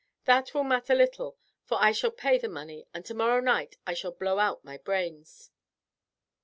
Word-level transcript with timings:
That 0.25 0.55
will 0.55 0.63
matter 0.63 0.95
little, 0.95 1.37
for 1.63 1.77
I 1.79 1.91
shall 1.91 2.09
pay 2.09 2.39
the 2.39 2.49
money, 2.49 2.87
and 2.91 3.05
tomorrow 3.05 3.39
night 3.39 3.77
I 3.85 3.93
shall 3.93 4.09
blow 4.11 4.39
out 4.39 4.65
my 4.65 4.79
brains." 4.79 5.51